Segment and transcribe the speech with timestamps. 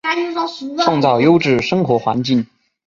[0.83, 2.47] 创造优质生活环境